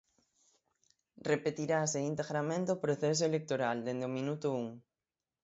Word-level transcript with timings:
Repetirase 1.31 1.99
integramente 2.11 2.69
o 2.75 2.81
proceso 2.83 3.23
electoral, 3.29 3.77
dende 3.85 4.05
o 4.09 4.15
minuto 4.17 4.45
un. 4.61 4.67